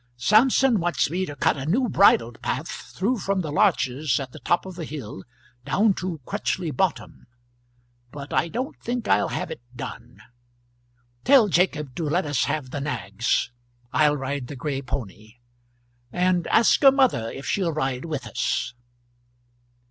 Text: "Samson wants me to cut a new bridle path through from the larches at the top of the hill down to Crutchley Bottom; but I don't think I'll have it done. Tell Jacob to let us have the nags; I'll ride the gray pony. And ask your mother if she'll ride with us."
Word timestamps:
"Samson 0.17 0.79
wants 0.79 1.11
me 1.11 1.27
to 1.27 1.35
cut 1.35 1.57
a 1.57 1.67
new 1.67 1.87
bridle 1.87 2.31
path 2.31 2.67
through 2.67 3.19
from 3.19 3.41
the 3.41 3.51
larches 3.51 4.19
at 4.19 4.31
the 4.31 4.39
top 4.39 4.65
of 4.65 4.73
the 4.73 4.83
hill 4.83 5.23
down 5.63 5.93
to 5.93 6.19
Crutchley 6.25 6.71
Bottom; 6.71 7.27
but 8.11 8.33
I 8.33 8.47
don't 8.47 8.75
think 8.81 9.07
I'll 9.07 9.27
have 9.27 9.51
it 9.51 9.61
done. 9.75 10.17
Tell 11.23 11.49
Jacob 11.49 11.93
to 11.97 12.03
let 12.09 12.25
us 12.25 12.45
have 12.45 12.71
the 12.71 12.81
nags; 12.81 13.51
I'll 13.93 14.17
ride 14.17 14.47
the 14.47 14.55
gray 14.55 14.81
pony. 14.81 15.35
And 16.11 16.47
ask 16.47 16.81
your 16.81 16.91
mother 16.91 17.29
if 17.29 17.45
she'll 17.45 17.71
ride 17.71 18.05
with 18.05 18.25
us." 18.25 18.73